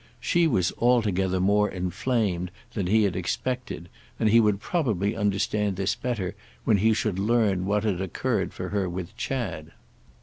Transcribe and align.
She 0.19 0.47
was 0.47 0.73
altogether 0.79 1.39
more 1.39 1.69
inflamed 1.69 2.49
than 2.73 2.87
he 2.87 3.03
had 3.03 3.15
expected, 3.15 3.87
and 4.19 4.29
he 4.29 4.39
would 4.39 4.59
probably 4.59 5.15
understand 5.15 5.75
this 5.75 5.93
better 5.93 6.35
when 6.63 6.77
he 6.77 6.91
should 6.91 7.19
learn 7.19 7.67
what 7.67 7.83
had 7.83 8.01
occurred 8.01 8.51
for 8.51 8.69
her 8.69 8.89
with 8.89 9.15
Chad. 9.15 9.73